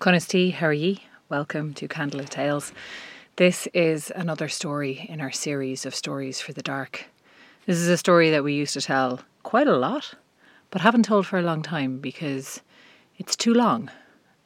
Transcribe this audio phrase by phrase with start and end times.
[0.00, 1.02] Conistee, how are ye?
[1.28, 2.72] Welcome to Candlelit Tales.
[3.34, 7.06] This is another story in our series of stories for the dark.
[7.66, 10.14] This is a story that we used to tell quite a lot,
[10.70, 12.60] but haven't told for a long time because
[13.16, 13.90] it's too long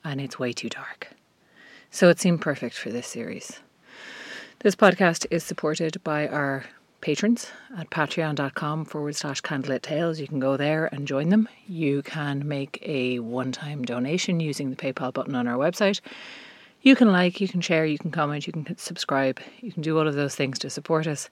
[0.03, 1.09] and it's way too dark.
[1.91, 3.61] So it seemed perfect for this series.
[4.61, 6.65] This podcast is supported by our
[7.03, 10.19] patrons at patreon.com forward slash candlelit tales.
[10.19, 11.49] You can go there and join them.
[11.67, 16.01] You can make a one time donation using the PayPal button on our website.
[16.81, 19.99] You can like, you can share, you can comment, you can subscribe, you can do
[19.99, 21.29] all of those things to support us.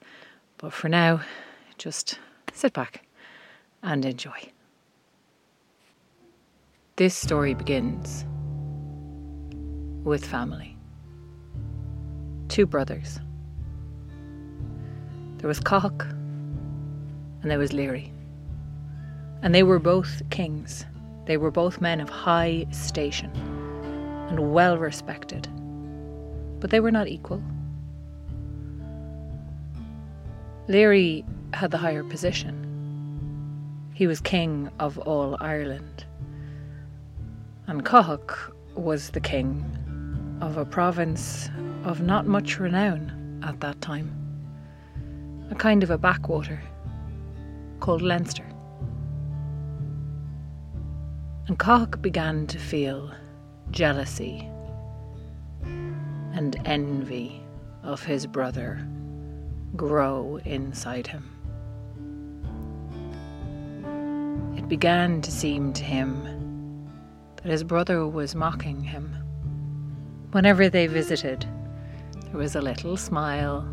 [0.57, 1.21] But for now,
[1.77, 2.19] just
[2.53, 3.03] sit back
[3.81, 4.51] and enjoy.
[6.97, 8.25] This story begins
[10.03, 10.77] with family.
[12.47, 13.19] Two brothers
[15.41, 16.05] there was Cock
[17.41, 18.13] and there was Leary.
[19.41, 20.85] And they were both kings.
[21.25, 23.31] They were both men of high station
[24.29, 25.47] and well respected.
[26.59, 27.41] But they were not equal.
[30.67, 32.67] Leary had the higher position.
[33.95, 36.05] He was king of all Ireland.
[37.65, 39.65] And Cock was the king
[40.39, 41.49] of a province
[41.83, 44.20] of not much renown at that time
[45.51, 46.61] a kind of a backwater
[47.81, 48.45] called Leinster.
[51.47, 53.11] And Cock began to feel
[53.69, 54.49] jealousy
[55.63, 57.43] and envy
[57.83, 58.87] of his brother
[59.75, 61.29] grow inside him.
[64.57, 66.87] It began to seem to him
[67.37, 69.13] that his brother was mocking him.
[70.31, 71.45] Whenever they visited,
[72.27, 73.67] there was a little smile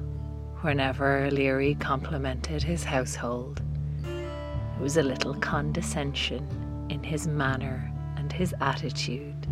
[0.63, 3.63] Whenever Leary complimented his household,
[4.03, 9.47] there was a little condescension in his manner and his attitude.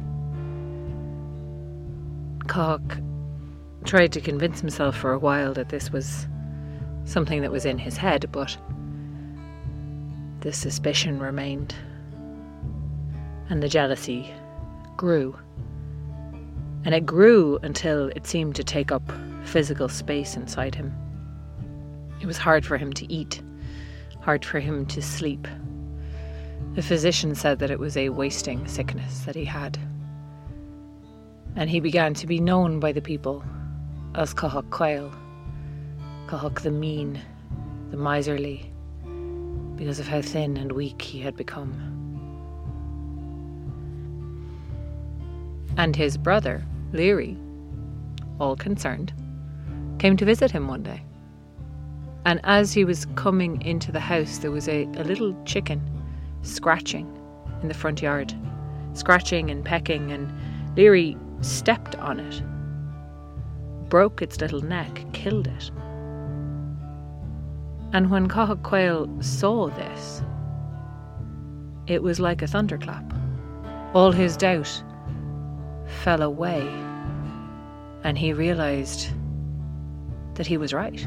[2.48, 2.98] Cock
[3.84, 6.26] tried to convince himself for a while that this was
[7.04, 8.56] something that was in his head, but
[10.40, 11.72] the suspicion remained,
[13.48, 14.34] and the jealousy
[14.96, 15.38] grew.
[16.84, 19.08] And it grew until it seemed to take up
[19.44, 20.92] physical space inside him.
[22.20, 23.42] It was hard for him to eat,
[24.20, 25.46] hard for him to sleep.
[26.74, 29.78] The physician said that it was a wasting sickness that he had.
[31.54, 33.44] And he began to be known by the people
[34.14, 35.12] as Cathach Quail,
[36.26, 37.20] Cathach the mean,
[37.90, 38.72] the miserly,
[39.76, 41.72] because of how thin and weak he had become.
[45.76, 47.36] And his brother, Leary,
[48.40, 49.12] all concerned,
[49.98, 51.02] came to visit him one day.
[52.26, 55.80] And as he was coming into the house, there was a, a little chicken
[56.42, 57.06] scratching
[57.62, 58.34] in the front yard,
[58.94, 60.32] scratching and pecking, and
[60.76, 62.42] Leary stepped on it,
[63.88, 65.70] broke its little neck, killed it.
[67.92, 70.20] And when Caol saw this,
[71.86, 73.04] it was like a thunderclap.
[73.94, 74.82] All his doubt
[76.02, 76.66] fell away,
[78.02, 79.10] and he realised
[80.34, 81.06] that he was right.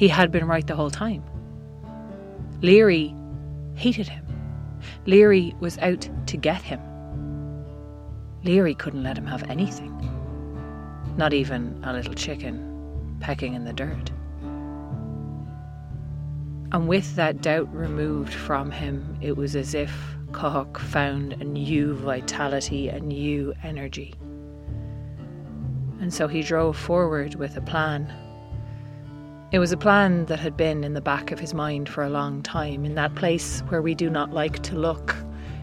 [0.00, 1.22] He had been right the whole time.
[2.62, 3.14] Leary
[3.74, 4.24] hated him.
[5.04, 6.80] Leary was out to get him.
[8.42, 9.92] Leary couldn't let him have anything,
[11.18, 14.10] not even a little chicken pecking in the dirt.
[16.72, 19.92] And with that doubt removed from him, it was as if
[20.32, 24.14] Cathach found a new vitality, a new energy.
[26.00, 28.10] And so he drove forward with a plan.
[29.52, 32.08] It was a plan that had been in the back of his mind for a
[32.08, 35.16] long time, in that place where we do not like to look,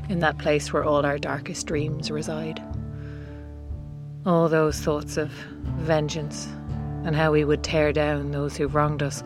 [0.09, 2.61] in that place where all our darkest dreams reside.
[4.25, 5.29] All those thoughts of
[5.77, 6.49] vengeance
[7.05, 9.23] and how we would tear down those who wronged us,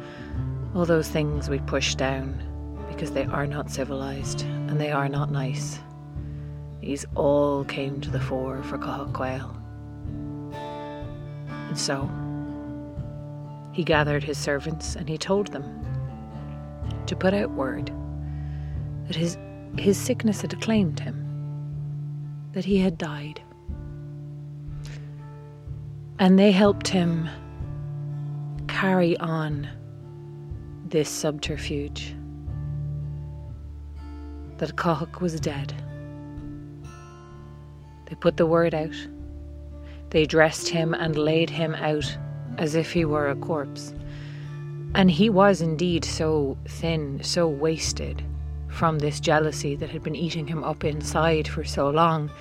[0.75, 2.39] all those things we push down
[2.87, 5.79] because they are not civilized and they are not nice.
[6.81, 9.55] These all came to the fore for Cathach
[10.53, 12.07] And so
[13.71, 15.85] he gathered his servants and he told them
[17.05, 17.91] to put out word
[19.07, 19.37] that his,
[19.77, 21.17] his sickness had claimed him,
[22.53, 23.41] that he had died.
[26.19, 27.27] And they helped him
[28.67, 29.67] carry on
[30.85, 32.15] this subterfuge
[34.57, 35.73] that Cathach was dead.
[38.05, 38.95] They put the word out
[40.11, 42.17] they dressed him and laid him out
[42.57, 43.93] as if he were a corpse.
[44.93, 48.23] And he was indeed so thin, so wasted
[48.67, 52.31] from this jealousy that had been eating him up inside for so long,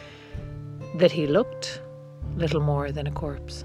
[0.97, 1.83] that he looked
[2.37, 3.65] little more than a corpse.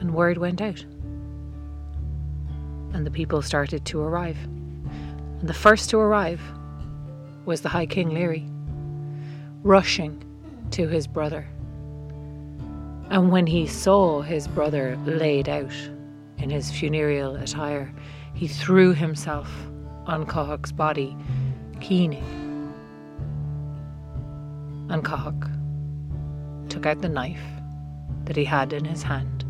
[0.00, 0.84] And word went out.
[2.92, 4.38] And the people started to arrive.
[4.44, 6.40] And the first to arrive
[7.44, 8.46] was the High King Leary,
[9.62, 10.24] rushing
[10.70, 11.46] to his brother.
[13.10, 15.72] And when he saw his brother laid out
[16.38, 17.92] in his funereal attire,
[18.34, 19.50] he threw himself
[20.06, 21.16] on Cathod's body,
[21.80, 22.24] keening.
[24.90, 25.50] And Cathod
[26.68, 27.42] took out the knife
[28.24, 29.44] that he had in his hand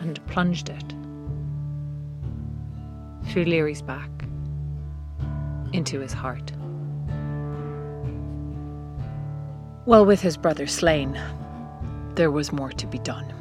[0.00, 0.94] and plunged it
[3.30, 4.10] through Leary's back
[5.72, 6.52] into his heart.
[9.86, 11.18] Well, with his brother slain,
[12.16, 13.32] there was more to be done.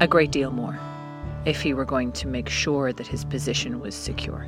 [0.00, 0.78] A great deal more,
[1.46, 4.46] if he were going to make sure that his position was secure.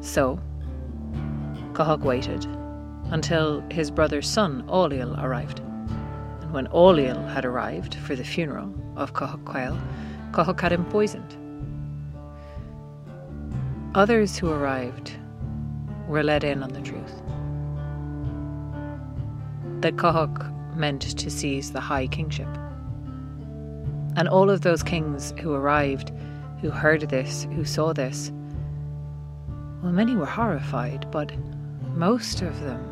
[0.00, 0.38] So,
[1.74, 2.44] Cathod waited
[3.10, 5.60] until his brother's son, Ailill, arrived.
[5.60, 9.78] And when Ailill had arrived for the funeral of Cathod Quail,
[10.34, 11.36] Cathod had him poisoned.
[13.94, 15.12] Others who arrived
[16.06, 17.22] were let in on the truth.
[19.80, 22.48] That Cathod meant to seize the high kingship.
[24.16, 26.12] And all of those kings who arrived,
[26.60, 28.32] who heard this, who saw this,
[29.82, 31.32] well, many were horrified, but
[31.94, 32.82] most of them,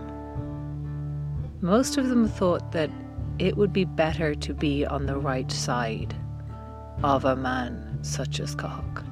[1.60, 2.90] most of them thought that
[3.38, 6.14] it would be better to be on the right side
[7.02, 9.04] of a man such as Cathod.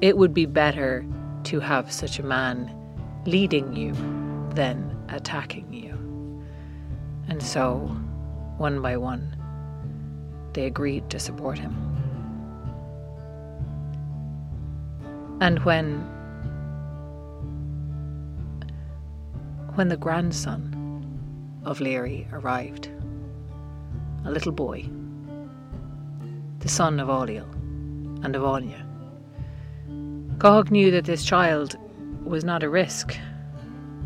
[0.00, 1.04] It would be better
[1.44, 2.74] to have such a man
[3.26, 3.92] leading you
[4.54, 6.09] than attacking you.
[7.28, 7.78] And so,
[8.56, 9.36] one by one,
[10.52, 11.74] they agreed to support him.
[15.40, 16.00] And when
[19.74, 20.76] when the grandson
[21.64, 22.90] of Laoghaire arrived,
[24.24, 24.86] a little boy,
[26.58, 27.46] the son of Ailill
[28.24, 28.84] and of Aine,
[30.38, 31.76] Cathod knew that this child
[32.24, 33.16] was not a risk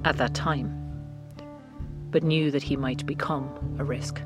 [0.04, 0.83] at that time
[2.14, 3.50] but knew that he might become
[3.80, 4.22] a risk.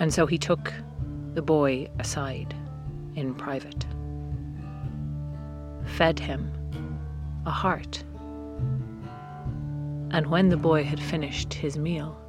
[0.00, 0.72] And so he took
[1.34, 2.56] the boy aside
[3.14, 3.86] in private,
[5.84, 6.50] fed him
[7.46, 8.02] a heart.
[10.10, 12.20] And when the boy had finished his meal,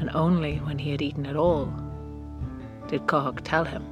[0.00, 1.72] and only when he had eaten it all,
[2.88, 3.84] did Cathod tell him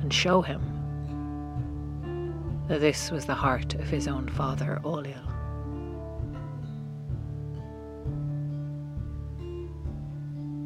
[0.00, 0.62] and show him
[2.68, 5.33] that this was the heart of his own father, Ailill.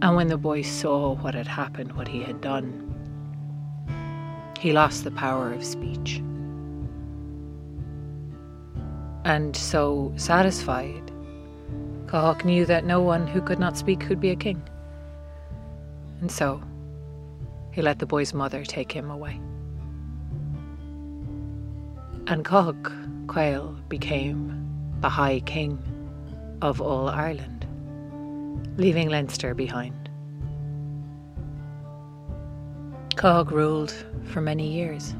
[0.01, 2.85] And when the boy saw what had happened, what he had done,
[4.61, 6.23] he lost the power of speech.
[9.25, 11.11] And so satisfied,
[12.07, 14.63] Cathod knew that no one who could not speak could be a king.
[16.21, 16.63] And so
[17.73, 19.41] he let the boy's mother take him away.
[22.29, 24.65] And Cathod Quail became
[25.01, 25.83] the High King
[26.63, 27.58] of all Ireland
[28.77, 30.09] leaving Leinster behind.
[33.17, 33.93] Cog ruled
[34.25, 35.15] for many years.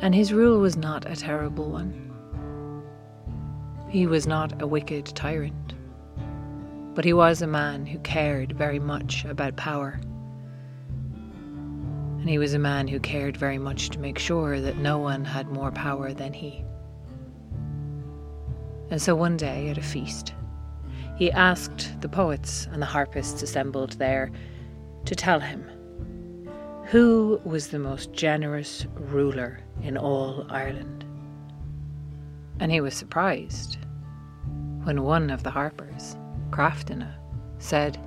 [0.00, 2.12] And his rule was not a terrible one.
[3.88, 5.72] He was not a wicked tyrant,
[6.94, 9.98] but he was a man who cared very much about power.
[12.20, 15.24] And he was a man who cared very much to make sure that no one
[15.24, 16.64] had more power than he.
[18.90, 20.32] And so one day at a feast,
[21.16, 24.30] he asked the poets and the harpists assembled there
[25.06, 25.68] to tell him
[26.86, 31.04] who was the most generous ruler in all Ireland.
[32.60, 33.78] And he was surprised
[34.84, 36.16] when one of the harpers,
[36.50, 37.12] Craftina,
[37.58, 37.98] said,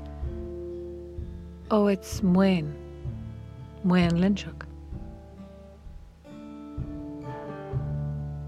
[1.71, 2.73] Oh, it's Muin,
[3.83, 4.65] Muin Lynseach.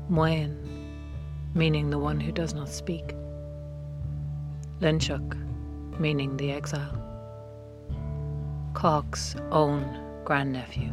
[0.10, 0.61] Muin
[1.54, 3.16] meaning the one who does not speak.
[4.80, 5.38] Leinseach,
[6.00, 6.98] meaning the exile.
[8.74, 9.84] Cox's own
[10.24, 10.90] grandnephew.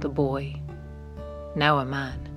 [0.00, 0.54] The boy,
[1.54, 2.28] now a man,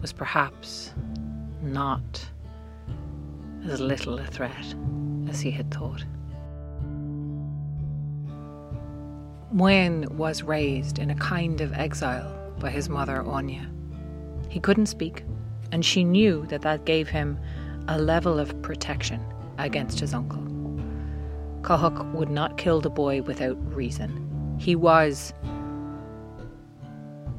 [0.00, 0.92] was perhaps
[1.62, 2.26] not
[3.68, 4.74] as little a threat
[5.28, 6.04] as he had thought.
[9.52, 13.79] Muin was raised in a kind of exile by his mother Aine.
[14.50, 15.24] He couldn't speak,
[15.72, 17.38] and she knew that that gave him
[17.88, 19.24] a level of protection
[19.58, 20.42] against his uncle.
[21.62, 24.56] Cathod would not kill the boy without reason.
[24.58, 25.32] He was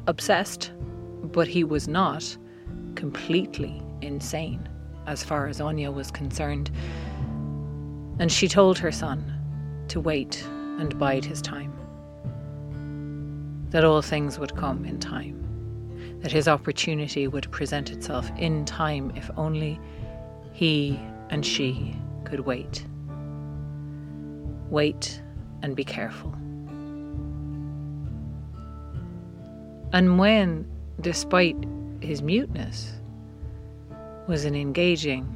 [0.08, 0.72] obsessed,
[1.22, 2.38] but he was not
[2.96, 4.68] completely insane
[5.06, 6.72] as far as Anya was concerned.
[8.20, 9.34] And she told her son
[9.90, 10.44] to wait
[10.80, 11.74] and bide his time.
[13.72, 15.51] That all things would come in time.
[16.22, 19.80] That his opportunity would present itself in time if only
[20.54, 21.00] he
[21.30, 22.86] and she could wait.
[24.70, 25.22] Wait
[25.62, 26.34] and be careful.
[29.94, 30.66] And when,
[31.02, 31.58] despite
[32.00, 32.94] his muteness,
[34.28, 35.28] was an engaging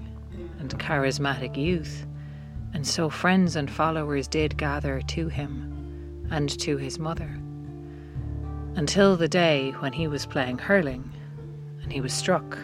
[0.60, 2.06] and charismatic youth,
[2.74, 7.39] and so friends and followers did gather to him and to his mother.
[8.75, 11.10] Until the day when he was playing hurling
[11.82, 12.58] and he was struck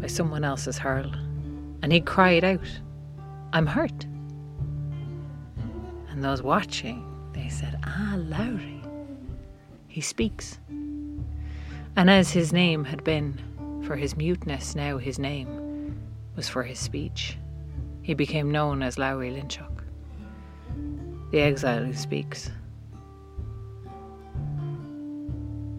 [0.00, 1.12] by someone else's hurl,
[1.82, 2.68] and he cried out,
[3.52, 4.06] I'm hurt.
[6.08, 8.80] And those watching, they said, Ah, Lowry,
[9.88, 10.60] he speaks.
[10.68, 16.00] And as his name had been for his muteness, now his name
[16.36, 17.38] was for his speech.
[18.02, 19.82] He became known as Lowry Lynchock,
[21.32, 22.50] the exile who speaks.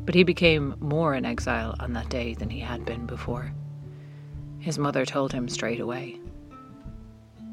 [0.05, 3.53] But he became more an exile on that day than he had been before.
[4.59, 6.19] His mother told him straight away.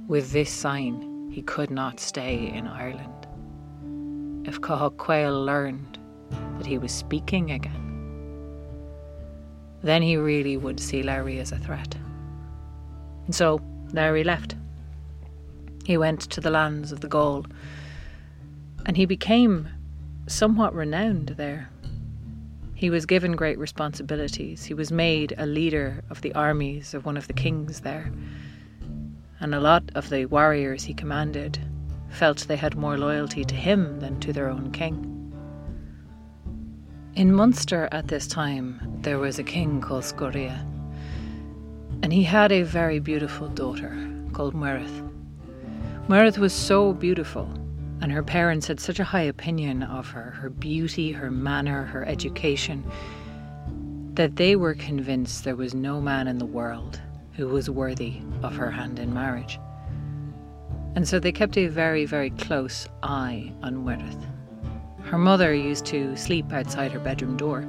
[0.08, 3.28] With this sign, he could not stay in Ireland.
[4.46, 5.98] If Quayle learned
[6.58, 7.86] that he was speaking again,
[9.82, 11.96] then he really would see Larry as a threat.
[13.26, 13.60] And so
[13.92, 14.56] Larry left.
[15.84, 17.46] He went to the lands of the Gaul,
[18.86, 19.68] and he became
[20.26, 21.70] somewhat renowned there.
[22.80, 24.64] He was given great responsibilities.
[24.64, 28.10] He was made a leader of the armies of one of the kings there.
[29.38, 31.58] And a lot of the warriors he commanded
[32.08, 34.96] felt they had more loyalty to him than to their own king.
[37.16, 40.66] In Munster at this time, there was a king called Scoria,
[42.02, 43.94] and he had a very beautiful daughter
[44.32, 45.06] called Muirith.
[46.08, 47.46] Muirith was so beautiful,
[48.00, 52.04] and her parents had such a high opinion of her, her beauty, her manner, her
[52.04, 52.84] education,
[54.14, 57.00] that they were convinced there was no man in the world
[57.34, 59.58] who was worthy of her hand in marriage.
[60.94, 64.24] And so they kept a very, very close eye on Muirith.
[65.04, 67.60] Her mother used to sleep outside her bedroom door.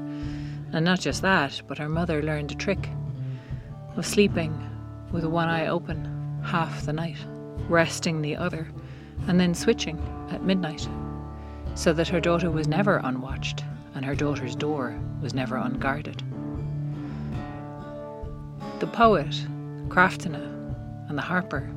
[0.74, 2.90] And not just that, but her mother learned a trick
[3.96, 4.54] of sleeping
[5.12, 6.06] with one eye open
[6.44, 7.18] half the night,
[7.68, 8.68] resting the other,
[9.28, 10.00] and then switching
[10.30, 10.88] at midnight,
[11.76, 13.64] so that her daughter was never unwatched
[13.96, 16.24] and her daughter's door was never unguarded.
[18.80, 19.46] The poet,
[19.90, 20.48] Craftina,
[21.10, 21.70] and the harper,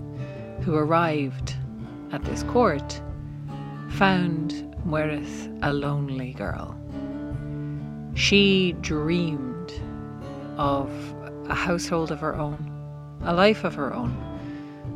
[0.62, 1.54] who arrived
[2.12, 3.02] at this court,
[3.90, 4.52] found
[4.86, 6.78] Muirith a lonely girl.
[8.14, 9.72] She dreamed
[10.56, 10.88] of
[11.48, 12.70] a household of her own,
[13.24, 14.16] a life of her own,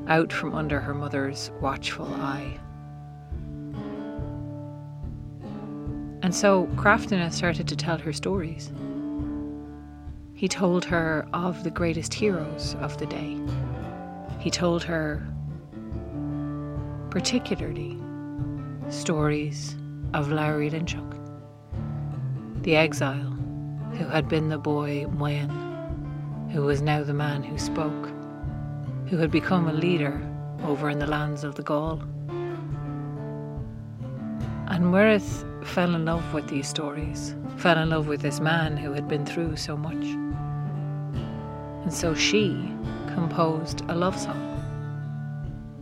[0.09, 2.59] out from under her mother's watchful eye.
[6.23, 8.73] And so Craftina started to tell her stories.
[10.35, 13.39] He told her of the greatest heroes of the day.
[14.41, 15.27] He told her,
[17.11, 17.99] particularly,
[18.89, 19.77] stories
[20.15, 21.17] of Larry Lynchock,
[22.63, 23.37] the exile
[23.93, 25.51] who had been the boy Moyen,
[26.53, 28.11] who was now the man who spoke,
[29.09, 30.21] who had become a leader
[30.65, 32.03] over in the lands of the Gaul.
[34.69, 38.93] And Muirith fell in love with these stories, fell in love with this man who
[38.93, 40.05] had been through so much.
[41.85, 42.71] And so she
[43.15, 44.45] composed a love song.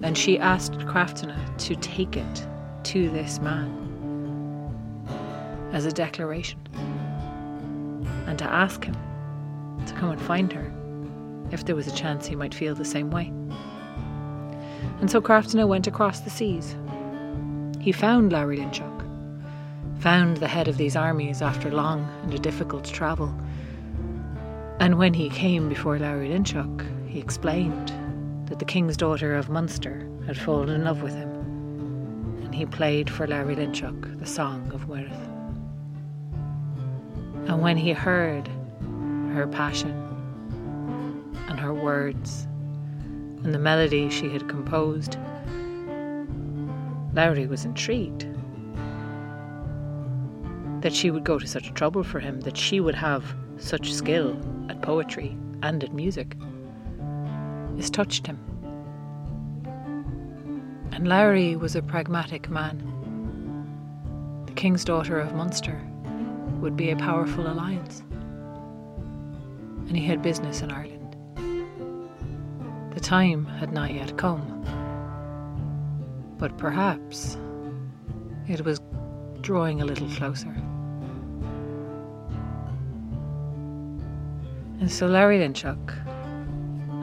[0.03, 2.47] And she asked Craftina to take it
[2.85, 3.83] to this man
[5.73, 6.61] as a declaration
[8.27, 8.97] and to ask him
[9.85, 10.76] to come and find her
[11.51, 13.33] if there was a chance he might feel the same way.
[15.01, 16.77] And so Craftina went across the seas.
[17.81, 19.05] He found Larry Lynchock,
[20.01, 23.35] found the head of these armies after long and a difficult travel.
[24.81, 27.93] And when he came before Larry Lynchock, he explained
[28.47, 31.37] that the king's daughter of Munster had fallen in love with him
[32.47, 35.27] and he played for Larry Lynchock the song of Muirith.
[37.49, 38.49] And when he heard
[39.35, 40.06] her passion
[41.49, 42.47] and her words
[43.43, 45.17] and the melody she had composed,
[47.13, 48.27] Lowry was intrigued
[50.83, 54.37] that she would go to such trouble for him, that she would have such skill
[54.69, 56.37] at poetry and at music.
[57.75, 58.39] This touched him.
[60.93, 62.83] And Lowry was a pragmatic man.
[64.47, 65.81] The king's daughter of Munster
[66.61, 68.03] would be a powerful alliance.
[69.89, 70.96] And he had business in Ireland.
[72.97, 74.65] The time had not yet come.
[76.39, 77.37] But perhaps
[78.49, 78.81] it was
[79.43, 80.57] drawing a little closer.
[84.81, 85.93] And so Larry Linchuk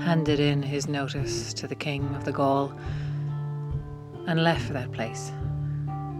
[0.01, 2.73] handed in his notice to the King of the Gaul
[4.25, 5.31] and left for that place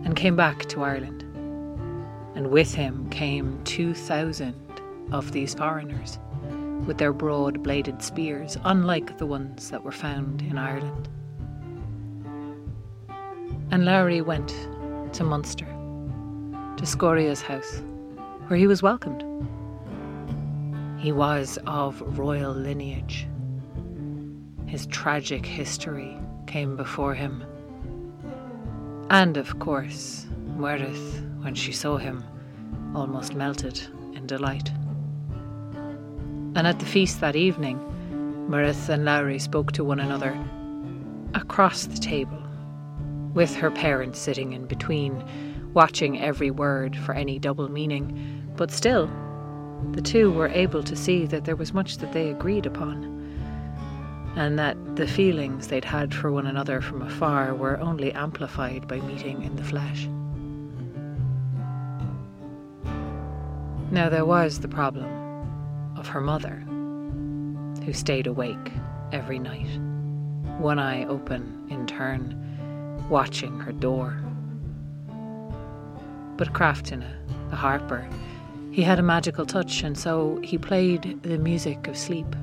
[0.05, 1.23] and came back to Ireland.
[2.35, 4.53] And with him came 2,000
[5.11, 6.19] of these foreigners
[6.85, 11.09] with their broad bladed spears, unlike the ones that were found in Ireland.
[13.71, 14.49] And Lowry went
[15.13, 17.81] to Munster, to Scoria's house,
[18.47, 19.23] where he was welcomed.
[20.99, 23.27] He was of royal lineage.
[24.67, 27.43] His tragic history came before him.
[29.09, 32.23] And of course, Muireann, when she saw him,
[32.95, 33.81] almost melted
[34.13, 34.71] in delight.
[36.55, 37.79] And at the feast that evening,
[38.47, 40.37] Muireann and Lowry spoke to one another
[41.33, 42.43] across the table,
[43.33, 45.23] with her parents sitting in between,
[45.73, 49.09] watching every word for any double meaning, but still
[49.93, 53.03] the two were able to see that there was much that they agreed upon,
[54.35, 58.99] and that the feelings they'd had for one another from afar were only amplified by
[59.01, 60.07] meeting in the flesh.
[63.89, 65.22] Now, there was the problem
[66.03, 66.61] of her mother,
[67.85, 68.73] who stayed awake
[69.13, 69.69] every night,
[70.59, 72.35] one eye open in turn,
[73.09, 74.21] watching her door.
[76.35, 77.09] But Craftina,
[77.49, 78.05] the harper,
[78.71, 82.35] he had a magical touch, and so he played the music of sleep.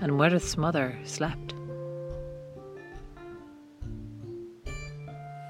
[0.00, 1.54] And Muireann's mother slept.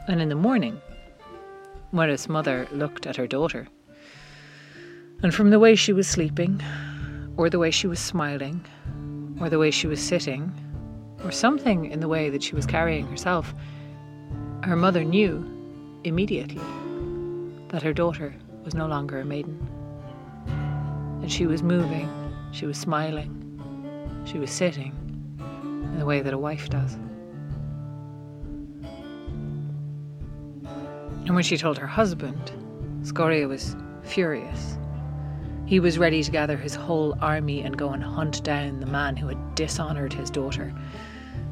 [0.08, 0.78] And in the morning,
[1.90, 3.66] Muireann's mother looked at her daughter.
[5.22, 6.60] And from the way she was sleeping,
[7.36, 8.64] or the way she was smiling,
[9.40, 10.52] or the way she was sitting,
[11.22, 13.54] or something in the way that she was carrying herself,
[14.64, 15.48] her mother knew
[16.02, 16.60] immediately
[17.68, 19.56] that her daughter was no longer a maiden.
[21.22, 22.10] And she was moving,
[22.50, 23.38] she was smiling,
[24.24, 24.92] she was sitting
[25.62, 26.94] in the way that a wife does.
[31.24, 32.50] And when she told her husband,
[33.04, 34.78] Scoria was furious.
[35.72, 39.16] He was ready to gather his whole army and go and hunt down the man
[39.16, 40.70] who had dishonoured his daughter,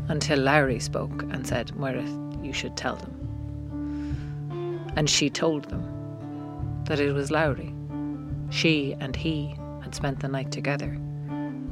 [0.09, 4.93] until Lowry spoke and said, Muireann, you should tell them.
[4.95, 7.73] And she told them that it was Lowry.
[8.51, 10.99] She and he had spent the night together.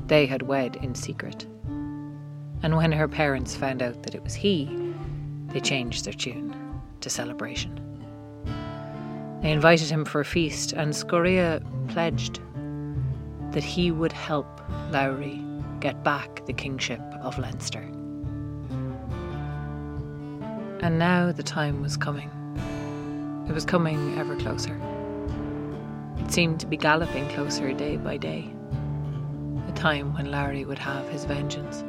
[0.06, 1.44] They had wed in secret.
[2.62, 4.94] And when her parents found out that it was he,
[5.48, 6.56] they changed their tune
[7.02, 7.87] to celebration.
[9.40, 12.40] They invited him for a feast, and Scoria pledged
[13.52, 15.44] that he would help Lowry
[15.80, 17.82] get back the kingship of Leinster.
[20.80, 22.30] And now the time was coming.
[23.48, 24.78] It was coming ever closer.
[26.18, 28.50] It seemed to be galloping closer day by day.
[29.66, 31.84] The time when Larry would have his vengeance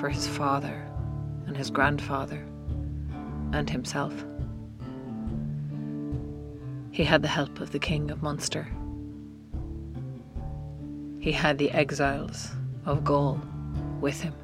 [0.00, 0.86] for his father
[1.46, 2.44] and his grandfather
[3.52, 4.12] and himself.
[6.92, 8.68] He had the help of the King of Munster.
[11.18, 12.50] He had the exiles
[12.86, 13.40] of Gaul
[14.00, 14.34] with him,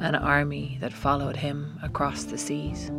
[0.00, 2.90] an army that followed him across the seas.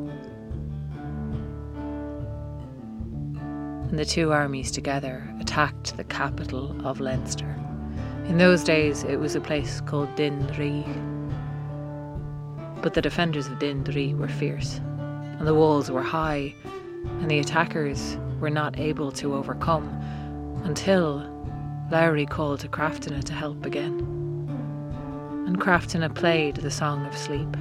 [3.95, 7.57] and the two armies together attacked the capital of Leinster.
[8.27, 10.37] In those days, it was a place called Din
[12.81, 13.85] But the defenders of Din
[14.17, 14.81] were fierce,
[15.39, 16.55] and the walls were high,
[17.21, 19.87] and the attackers were not able to overcome
[20.63, 21.31] until
[21.91, 23.99] Lowry called to Craftina to help again.
[25.47, 27.55] And Craftina played the Song of Sleep.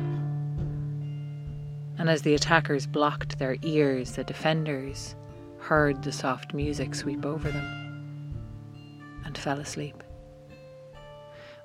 [1.98, 5.14] And as the attackers blocked their ears, the defenders
[5.58, 8.34] heard the soft music sweep over them,
[9.24, 10.02] and fell asleep.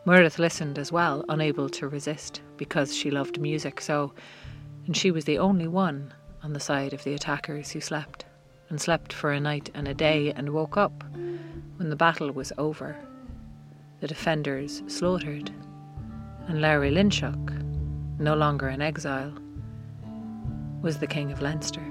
[0.05, 4.13] Muireann listened as well, unable to resist, because she loved music so,
[4.85, 8.25] and she was the only one on the side of the attackers who slept,
[8.69, 11.03] and slept for a night and a day, and woke up
[11.77, 12.97] when the battle was over,
[13.99, 15.51] the defenders slaughtered,
[16.47, 17.51] and Larry Linchuk,
[18.19, 19.33] no longer in exile,
[20.81, 21.83] was the King of Leinster.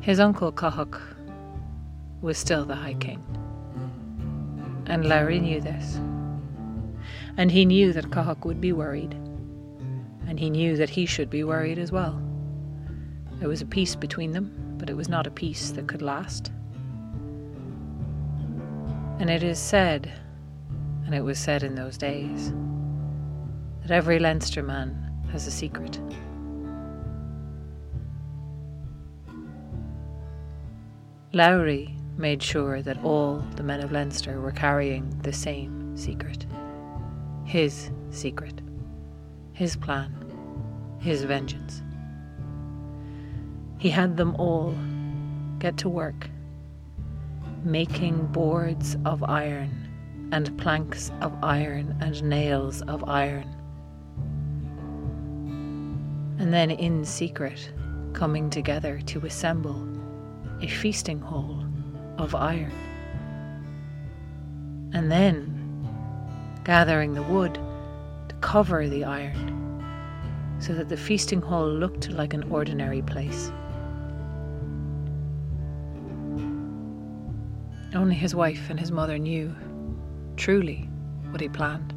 [0.00, 1.00] His uncle Cathach
[2.22, 3.22] was still the High King.
[4.86, 6.00] And Larry knew this.
[7.36, 9.16] And he knew that Cathach would be worried.
[10.26, 12.22] And he knew that he should be worried as well.
[13.38, 16.52] There was a peace between them, but it was not a peace that could last.
[19.18, 20.12] And it is said,
[21.04, 22.52] and it was said in those days,
[23.82, 24.96] that every Leinster man
[25.30, 26.00] has a secret.
[31.32, 36.46] Lowry made sure that all the men of Leinster were carrying the same secret.
[37.44, 38.60] His secret.
[39.62, 40.12] His plan.
[40.98, 41.82] His vengeance.
[43.78, 44.74] He had them all
[45.60, 46.28] get to work,
[47.62, 49.70] making boards of iron
[50.32, 53.46] and planks of iron and nails of iron.
[56.40, 57.72] And then in secret,
[58.14, 59.86] coming together to assemble
[60.60, 61.64] a feasting hall
[62.18, 62.72] of iron.
[64.92, 65.86] And then
[66.64, 67.60] gathering the wood
[68.42, 69.52] cover the iron
[70.58, 73.50] so that the feasting hall looked like an ordinary place.
[77.94, 79.54] Only his wife and his mother knew,
[80.36, 80.88] truly,
[81.30, 81.92] what he planned.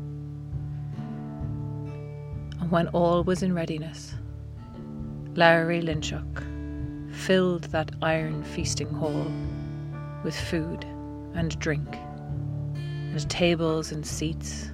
[2.60, 4.15] And when all was in readiness,
[5.36, 6.43] Lowry Lynchock
[7.13, 9.31] filled that iron feasting hall
[10.23, 10.86] with food
[11.34, 11.97] and drink,
[12.75, 14.71] and tables and seats,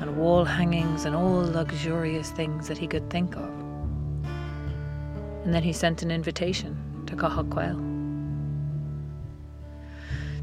[0.00, 3.50] and wall hangings and all luxurious things that he could think of.
[5.44, 7.44] And then he sent an invitation to Cathal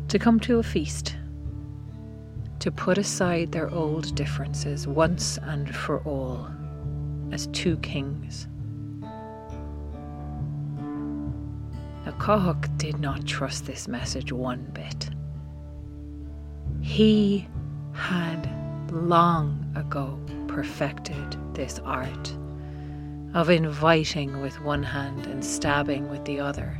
[0.07, 1.17] to come to a feast,
[2.59, 6.49] to put aside their old differences once and for all
[7.31, 8.47] as two kings
[12.07, 15.09] Now, Cathach did not trust this message one bit.
[16.79, 17.45] He
[17.91, 18.49] had
[18.91, 22.35] long ago perfected this art
[23.33, 26.77] of inviting with one hand and stabbing with the other.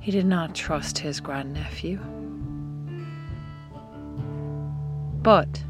[0.00, 1.98] He did not trust his grandnephew.
[5.22, 5.62] But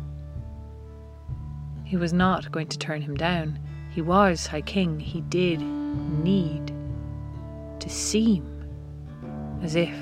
[1.84, 3.58] he was not going to turn him down.
[3.90, 4.98] He was High King.
[4.98, 6.72] He did need
[7.80, 8.48] to seem
[9.62, 9.94] as if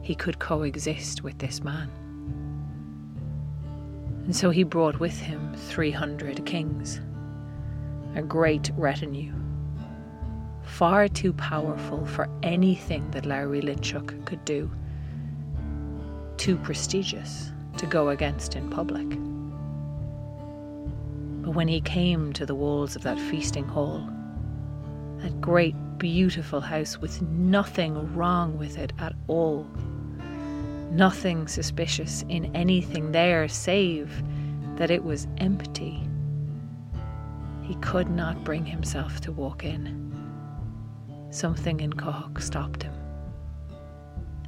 [0.00, 1.90] he could coexist with this man.
[4.32, 7.02] And so he brought with him 300 kings,
[8.14, 9.34] a great retinue,
[10.62, 14.70] far too powerful for anything that Lowry Lynchock could do,
[16.38, 19.06] too prestigious to go against in public.
[21.42, 24.08] But when he came to the walls of that feasting hall,
[25.18, 29.66] that great beautiful house with nothing wrong with it at all.
[30.92, 34.22] Nothing suspicious in anything there save
[34.76, 36.08] that it was empty.
[37.62, 40.12] He could not bring himself to walk in.
[41.30, 42.94] Something in Cathach stopped him,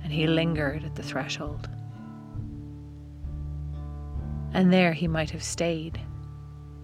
[0.03, 1.69] and he lingered at the threshold.
[4.53, 6.01] And there he might have stayed,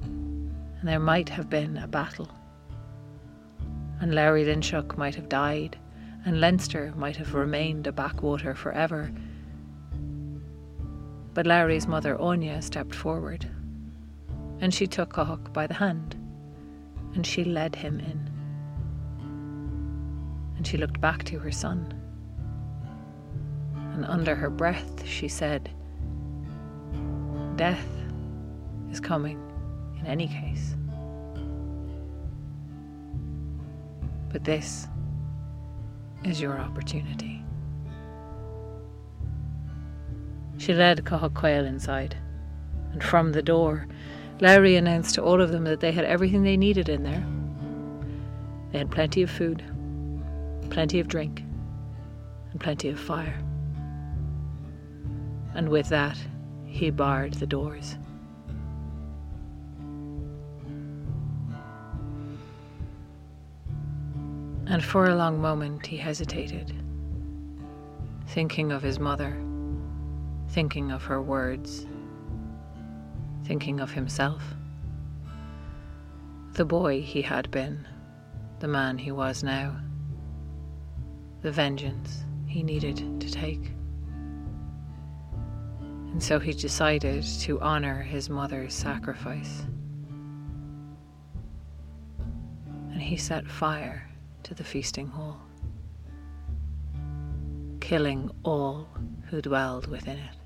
[0.02, 2.28] and there might have been a battle
[4.00, 5.76] and Larry Lynchock might have died,
[6.24, 9.12] and Leinster might have remained a backwater forever.
[11.40, 13.46] But Larry's mother Anya stepped forward,
[14.60, 16.14] and she took Cathach by the hand,
[17.14, 18.30] and she led him in.
[20.58, 21.94] And she looked back to her son,
[23.94, 25.70] and under her breath she said,
[27.56, 27.88] Death
[28.90, 29.40] is coming
[29.98, 30.76] in any case.
[34.30, 34.88] But this
[36.22, 37.39] is your opportunity.
[40.60, 42.18] She led Quayle inside,
[42.92, 43.88] and from the door,
[44.42, 47.26] Lowry announced to all of them that they had everything they needed in there.
[48.70, 49.64] They had plenty of food,
[50.68, 51.42] plenty of drink,
[52.50, 53.40] and plenty of fire.
[55.54, 56.18] And with that,
[56.66, 57.96] he barred the doors.
[64.66, 66.74] And for a long moment he hesitated,
[68.26, 69.34] thinking of his mother,
[70.52, 71.86] thinking of her words,
[73.44, 74.42] thinking of himself.
[76.54, 77.86] The boy he had been,
[78.58, 79.76] the man he was now,
[81.42, 83.72] the vengeance he needed to take.
[85.80, 89.62] And so he decided to honour his mother's sacrifice.
[92.90, 94.10] And he set fire
[94.42, 95.40] to the feasting hall,
[97.78, 98.88] killing all
[99.28, 100.39] who dwelled within it.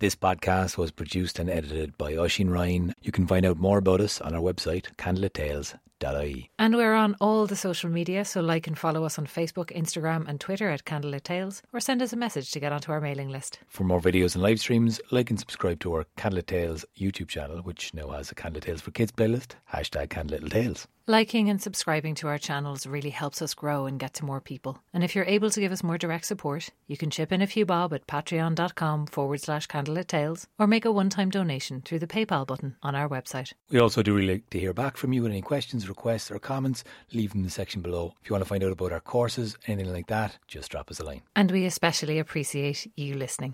[0.00, 2.94] This podcast was produced and edited by Oisin Ryan.
[3.02, 6.50] You can find out more about us on our website, candlelit.tales.ie.
[6.58, 10.26] And we're on all the social media, so like and follow us on Facebook, Instagram,
[10.26, 13.28] and Twitter at Candlelit Tales, or send us a message to get onto our mailing
[13.28, 13.58] list.
[13.68, 17.58] For more videos and live streams, like and subscribe to our Candlelit Tales YouTube channel,
[17.58, 20.88] which now has a Candlelit Tales for Kids playlist, hashtag Candlelit Tales.
[21.10, 24.78] Liking and subscribing to our channels really helps us grow and get to more people.
[24.94, 27.48] And if you're able to give us more direct support, you can chip in a
[27.48, 31.98] few bob at patreon.com forward slash candlelit tales or make a one time donation through
[31.98, 33.52] the PayPal button on our website.
[33.70, 36.38] We also do really like to hear back from you with any questions, requests, or
[36.38, 36.84] comments.
[37.12, 38.14] Leave them in the section below.
[38.22, 41.00] If you want to find out about our courses, anything like that, just drop us
[41.00, 41.22] a line.
[41.34, 43.48] And we especially appreciate you listening.